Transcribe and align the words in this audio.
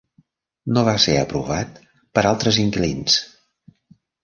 No 0.77 0.83
va 0.87 0.95
ser 1.03 1.17
aprovat 1.25 1.77
pels 1.91 2.31
altres 2.31 2.59
inquilins. 2.65 3.21